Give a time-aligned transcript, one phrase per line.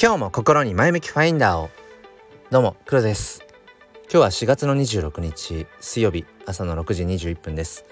[0.00, 1.70] 今日も心に前向きファインダーを。
[2.50, 3.44] どうも黒です。
[4.10, 7.84] 今日は4月の26日水曜日朝の6時21分です。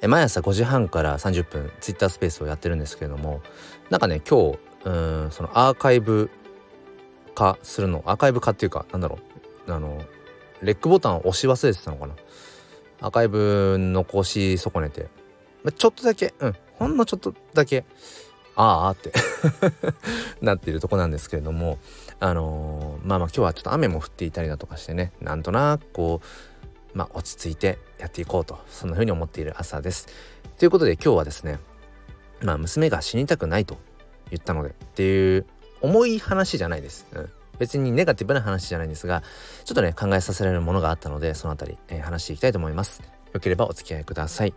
[0.00, 3.42] え毎朝5時半から30分ツイッタースペースをやってるんですけれども
[3.90, 4.90] なんかね今日う
[5.26, 6.30] んそのアーカイブ
[7.34, 9.18] 化するのアーカイブ化っていうかなんだろ
[9.66, 10.00] うあの
[10.62, 12.14] レックボタンを押し忘れてたのかな。
[13.00, 15.08] アーカイブ残し損ねて
[15.76, 17.84] ちょっとだけうんほんのちょっとだけ
[18.56, 19.12] ああって
[20.40, 21.78] なっているとこなんですけれども
[22.18, 26.20] あのー、まあまあ今日はちょっと雨も降っていたりだとかしてねなんとなくこ
[26.94, 30.08] うまあ落ち着いてやっていこうとそんな風に思っている朝です。
[30.58, 31.60] ということで今日はですね
[32.40, 33.76] まあ娘が死にたくないと
[34.30, 35.46] 言ったのでっていう
[35.82, 37.06] 重い話じゃないです。
[37.12, 39.22] うん別にネガティブな話じゃないんですが
[39.64, 43.02] ちょっとね考えさせられるものがあったのでそのあたり、えー、話していきたいと思います
[43.32, 44.54] よければお付き合いください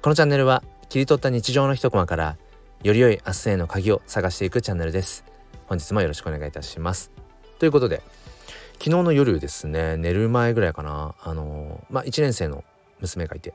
[0.00, 2.36] このチャンネルは切り取った日常の一コマから
[2.82, 5.24] より良い明日への鍵を探していくチャンネルです。
[5.66, 7.12] 本日もよろしくお願いいたします。
[7.60, 8.02] ということで
[8.72, 11.14] 昨日の夜ですね寝る前ぐらいかな。
[11.22, 12.64] あのまあ1年生の
[13.00, 13.54] 娘がいて。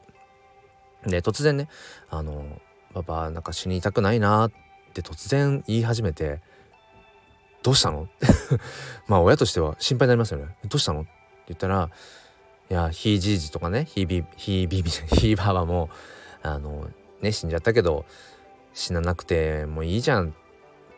[1.06, 1.67] で突然ね
[2.09, 2.45] あの
[2.94, 4.52] パパなんか死にたくないなっ
[4.94, 6.39] て突然言い始めて
[7.64, 8.08] どうしたの？
[9.08, 10.56] まあ親としては心配になりますよね。
[10.69, 11.02] どうしたの？
[11.02, 11.09] って
[11.50, 11.89] 言ったら
[12.69, 15.89] いやひいじいじとかねひいびひいびびひいばばも
[16.44, 18.06] あのね死んじゃったけど
[18.78, 20.36] 死ななくてもいいじゃん、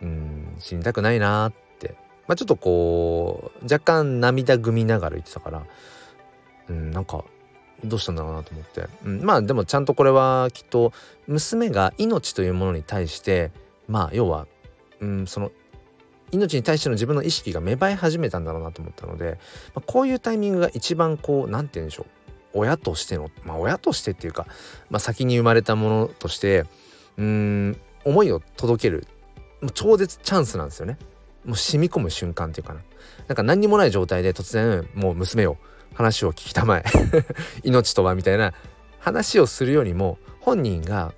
[0.01, 1.95] うん、死にたくないなって、
[2.27, 5.63] まあ、ちょっとこう若干涙ぐみながら言ってたから、
[6.67, 7.23] うん、なんか
[7.85, 10.91] どうしたんだろうなと思って、うん、まあでもちゃんとこれはきっと
[11.27, 13.51] 娘が命というものに対して
[13.87, 14.45] まあ要は、
[14.99, 15.49] うん、その
[16.33, 19.39] 命に対しての自分の意識が芽生え始めたんだろうなと思ったので、
[19.73, 22.05] まあ、こういうタイミングが一番こう何て言うんでしょう。
[22.51, 24.47] 親としてのまあ親としてっていうか、
[24.89, 26.65] まあ、先に生まれたものとして
[27.19, 29.05] うん思いを届ける
[29.61, 30.97] もう超絶チャンスなんですよね。
[31.45, 32.81] もう染み込む瞬間っていうかな。
[33.27, 35.57] なんか何にもない状態で突然もう娘を
[35.93, 36.83] 話を聞きたまえ。
[37.63, 38.53] 命とはみたいな。
[38.99, 41.13] 話をするよりも本人が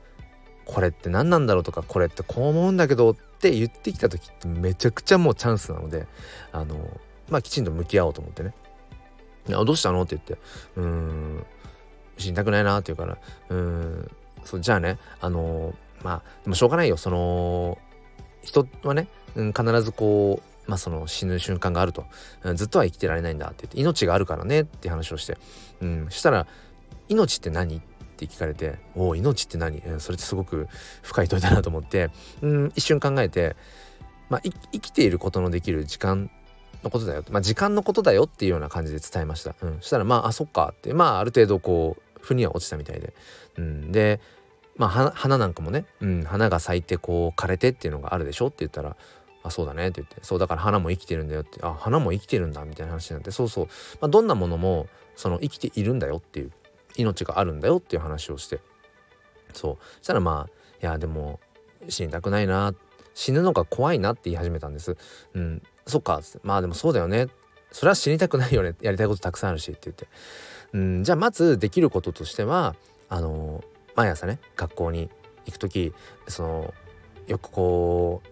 [0.65, 6.07] これって何なんだろうとかこれってこう思うんだけどって言ってきた時ってめちゃくちゃもうチャンスなので
[6.51, 6.77] あの
[7.29, 8.53] まあきちんと向き合おうと思ってね
[9.49, 10.37] 「どうしたの?」って言って
[10.77, 11.45] 「うーん
[12.17, 13.17] 死にたくないな」って言うから
[13.49, 14.11] 「うーん
[14.45, 17.77] そうじゃあねあのまあでもしょうがないよその
[18.43, 22.05] 人はね、うん、必ずこうまあその死ぬ瞬間があると、
[22.43, 25.37] うん、ずっとは生きてられないんだって言って命があるからねって話をして、
[25.81, 26.47] うん、したら
[27.09, 27.81] 「命って何?」っ
[28.17, 30.67] て聞かれて「おお命って何?」うん、それってすごく
[31.01, 32.09] 深い問いだなと思って、
[32.41, 33.55] うん、一瞬考えて、
[34.29, 36.29] まあ、生きていることのできる時間
[36.83, 39.55] のことだよ、まあ、時間のことだよっていうような感じで伝えました。
[39.61, 43.13] うん、したらまああそっかってまあある程度こう腑には落ちたみたいで、
[43.57, 44.19] うん、で
[44.81, 48.97] まあ花なんかもね、うん、花が咲いてこう枯れてっていうのがあるでしょって言ったら
[49.43, 53.65] 「あそうだね」って言って「そうだから花も生きてるんだよ」って「あ花も生きてるんだ」みたいな話になってそうそう、
[54.01, 56.51] まあ、どんなものもその生きているんだよっていう
[56.97, 58.59] 命があるんだよっていう話をして
[59.53, 60.03] そう。
[60.03, 61.39] したらまあいやでも
[61.87, 62.73] 死にたくないな
[63.13, 64.97] 死ぬのが怖いなって言い始めたんです。
[65.35, 67.27] うん、そっかまあでもそうだよね
[67.71, 70.07] それは死にたくないよねやりたいことたくさんあるしって言って、
[70.73, 72.75] うん、じゃあまずできることとしては
[73.09, 73.63] あの
[73.95, 75.09] 毎朝ね学校に
[75.45, 75.93] 行く時
[76.27, 76.73] その
[77.27, 78.31] よくこう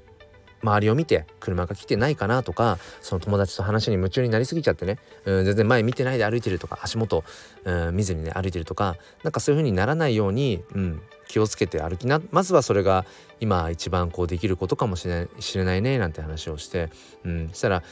[0.61, 7.23] 周りを見て車が来てないかなとかその友達と話に夢中になりすぎちゃってね、うん、全然前見てないで歩いてるとか足元、
[7.63, 13.05] うん、見ずにね歩いてるとかなんかそういう風にならないように、うん、気をつけて歩きなまずはそれが
[13.39, 16.89] 今一番こうできることかもしれない知れないねなんて話をして、
[17.23, 17.83] うん、したら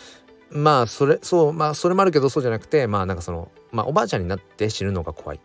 [0.49, 5.39] まあそれそうまあそれもあるけどそうじゃなくてまあなんかそのまあおばあちゃんになって死ぬのが怖い。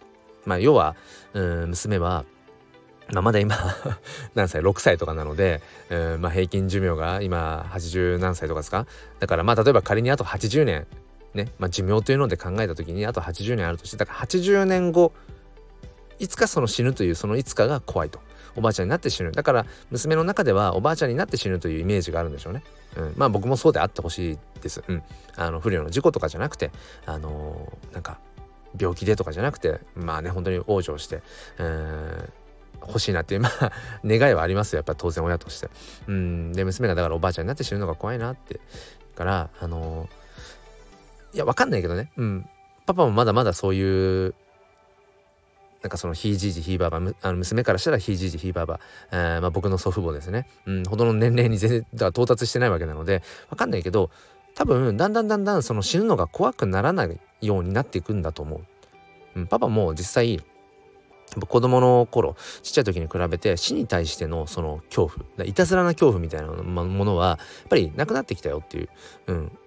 [0.44, 0.96] まあ要は、
[1.34, 2.24] うん、娘は
[3.12, 3.56] まあ、まだ今
[4.34, 5.60] 何歳？6歳とかなので、
[5.90, 8.86] うんまあ、平均寿命が今80何歳とかですか？
[9.20, 10.86] だからまあ例えば仮にあと80年
[11.34, 15.12] ね、まあ、寿命というので考えた時にあと80年あるとしてだから80年後
[16.18, 18.20] いつかその死ぬというそのいつかが怖いと。
[18.54, 19.32] おばあちゃんになって死ぬ。
[19.32, 22.62] だから娘の中ではおばあちゃんになって死ぬというイメージがあるんでしょうね、
[22.96, 25.02] うん、まあ僕もそうであってほしいです、うん、
[25.36, 26.70] あの不慮の事故とかじゃなくて
[27.06, 28.18] あのー、なんか
[28.78, 31.22] 病気でとかじゃなくてまあね本当に往生して、
[31.58, 33.72] えー、欲しいなっていう まあ
[34.04, 35.68] 願いはありますよやっぱ当然親として。
[36.06, 38.60] うんで娘がだからおばあちゃんになって死ぬのが怖いなって。
[39.14, 42.10] からあのー、いやわかんないけどね。
[42.16, 42.48] うん。
[42.86, 44.34] パパもまだまだそういう
[45.82, 48.80] なんかそのひいじいじひいばばあの娘からしたらひいじいじひいばば、
[49.10, 54.10] えー、まあ、僕の祖父母ですね、うん、ほどの年齢に全然到達してないわけなのでわかんないけど
[54.54, 58.64] 多分だんだんだんだんその死ぬのが怖くならないようになっていくんだと思う。
[59.34, 60.42] うん、パパも実際
[61.40, 67.34] 子供の頃ちっちゃい時に比べて死に対してのその恐怖いたずらな恐怖みたいなものはや
[67.64, 68.88] っぱりなくなってきたよっていう、
[69.28, 69.58] うん、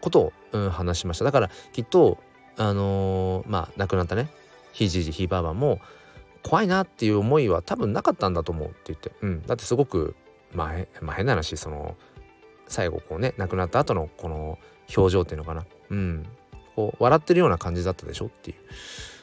[0.00, 2.18] ことを、うん、話しましただからきっと
[2.56, 4.30] あのー、まあ亡くなったね
[4.72, 5.78] ひじいじひばばも
[6.42, 10.14] 怖いなっていう思いは多分なかったんだと思うって言って、うん、だってすごく、
[10.52, 11.96] まあ、変な話その
[12.68, 14.58] 最後こうね亡くなった後のこの
[14.96, 15.64] 表情っていうのかな。
[15.90, 16.26] うん。
[16.74, 18.56] こう笑ってるような感じだったでしょっていう。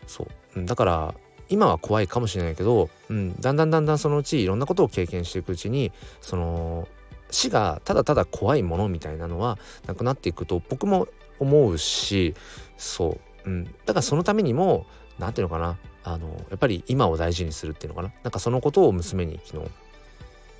[0.08, 0.66] そう。
[0.66, 1.16] だから
[1.50, 5.92] 今は怖いかもしれないけど、うん、だんだんだんだんそのうちいろんなことを経験していくうちに
[6.22, 6.88] その
[7.30, 11.08] 死がただただ怖いものみたいなのはなくなっていくと僕も
[11.40, 12.34] 思うし
[12.78, 14.86] そう、うん、だからそのためにも
[15.20, 15.78] 何ていうのかな。
[16.06, 18.14] あのやっぱり今を大事にするっていうのかな。
[18.24, 19.72] なんかそのことを娘に昨日、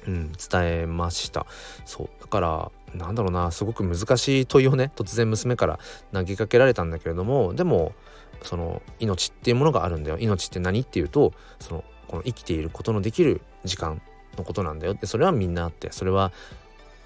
[0.08, 1.46] うん、伝えました。
[1.86, 2.10] そう。
[2.22, 5.80] だからなんだろうなすごく難しい問いをね突然娘から
[6.12, 7.94] 投げかけられたんだけれどもでも
[8.42, 10.18] その命っていうものがあるんだよ。
[10.20, 14.02] 命って何っていうとそのこの生きていることのできる時間
[14.38, 14.94] のことなんだよ。
[14.94, 16.32] ってそれはみんなあってそれは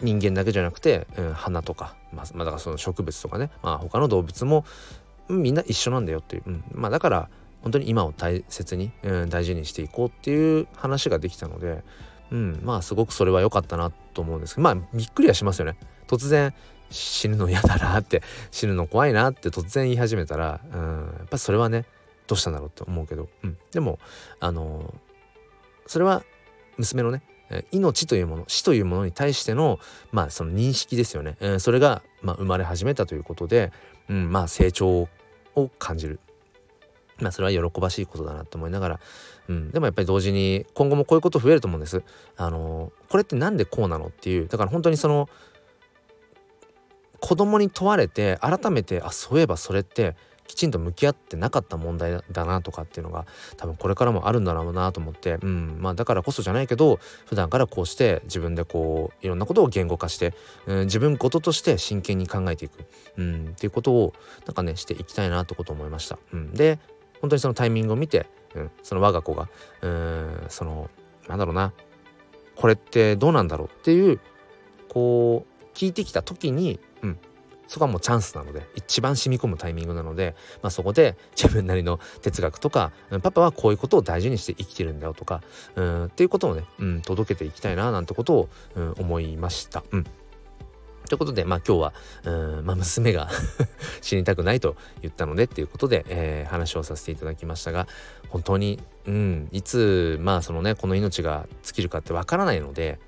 [0.02, 4.64] 人間だけじゃなくて、うん、花とか、まあ、まあ、だからその植物とかね、まあ、他の動物も
[5.28, 7.30] みんな一緒なんだよっていう、うん、まあだから
[7.64, 11.84] 本当に今を大切に、うん、大事にしていこうっていう話ができたので、
[12.32, 15.78] うん、まあすごくそれは良かったなと思うんですけどまあびっくりはしますよね。
[16.08, 16.54] 突然
[16.90, 21.86] 死ぬの嫌だなって 死ぬの怖いなって突然言い始めたら、うん、やっぱそれはね
[22.28, 24.00] どうしたんだろうって思うけど、うん、でも
[24.40, 24.94] あの
[25.86, 26.24] それは
[26.78, 27.24] 娘のね
[27.72, 29.80] 命というもの死というものに対しての
[30.12, 33.72] まあその認識ですよね、えー、それが、まあ、生まれ始めたということで、
[34.10, 35.08] うん、まあ成長
[35.56, 36.20] を感じる。
[37.20, 39.00] まあそれは喜ばしいことだなと思いながら、
[39.48, 42.04] うん、でもやっぱり同時に今後もこういうこと増えると思うんです。
[42.36, 44.48] あのこれって何でこうなのっていう。
[44.48, 45.30] だから本当にその
[47.20, 50.16] 子供に問われて改めてあそういえばそれって
[50.48, 53.26] きちんと向き合ってなかった問題だなとかっていうのが
[53.58, 60.34] 多分これからもあるんだろうなと思って、うん、まあだからこそじゃないけど普段からこうして自分でこういろんなことを言語化して、
[60.66, 62.86] うん、自分事として真剣に考えていく、
[63.18, 64.14] うん、っていうことを
[64.46, 66.18] なんかねしていきたいなってことを思いました。
[66.32, 66.80] うん、で
[67.22, 69.50] 本当にそのタイミングを見て、うん、その我が子が
[69.82, 70.90] うんその
[71.28, 71.74] なんだろうな
[72.56, 74.20] これってどうなんだろうっていう
[74.90, 77.20] こう聞いてきた時に、うん、
[77.68, 85.42] そこはもうチャンスなので一番染み込むタイミングなので、まあ、そこで自分なりの哲学とか、うん、パパはこういうことを大事にして生きてるんだよとか、
[85.76, 89.84] うん、っていうことをね、うん、届けていきたいななんてことを、うん、思いました。
[89.92, 90.06] うん
[91.08, 91.94] ということで、まあ今日は、
[92.24, 93.30] うんまあ、娘が
[94.02, 97.88] 死にたくないと言ったのでっていうことで、えー、話をさせていただきましたが、
[98.30, 103.00] 本当に、うん、いつ、まあそのね、この命が尽きるかってわからないので、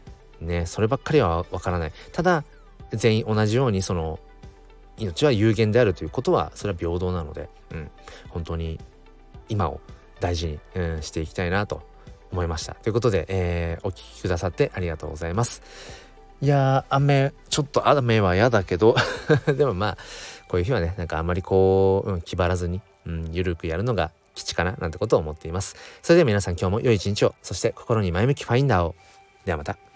[0.42, 1.92] ね、そればっかりはわからない。
[2.12, 2.44] ただ、
[2.92, 4.20] 全員同じようにその
[4.98, 7.92] 命は有限であるということはそれは平等なので、うん、
[8.30, 8.80] 本当に
[9.48, 9.80] 今を
[10.20, 11.82] 大事に、うん、していきたいなと
[12.32, 12.76] 思いました。
[12.76, 15.62] ということで、えー、お聴きくださってありがとうございます。
[16.42, 18.96] いやー、雨、ちょっと雨は嫌だけど
[19.46, 19.98] でもまあ、
[20.48, 25.76] こういう日はね、なんかあんまりこう、うん、気張らずに、うん、ゆるくやるのが基地かななんてことを思っています。
[26.02, 28.96] それでは皆さん今日も良い一日を、そして心に前向きファインダーを。
[29.44, 29.89] ではまた。